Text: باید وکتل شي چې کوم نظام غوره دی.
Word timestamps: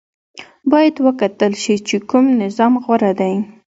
باید 0.71 0.95
وکتل 1.07 1.51
شي 1.63 1.75
چې 1.87 1.95
کوم 2.09 2.25
نظام 2.41 2.73
غوره 2.83 3.11
دی. 3.19 3.33